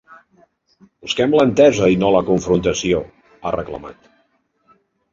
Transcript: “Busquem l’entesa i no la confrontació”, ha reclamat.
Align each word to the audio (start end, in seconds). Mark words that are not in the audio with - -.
“Busquem 1.07 1.35
l’entesa 1.41 1.91
i 1.97 2.01
no 2.05 2.11
la 2.17 2.23
confrontació”, 2.33 3.05
ha 3.49 3.55
reclamat. 3.61 4.13